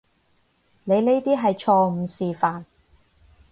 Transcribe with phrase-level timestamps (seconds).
[0.85, 2.63] 你呢啲係錯誤示範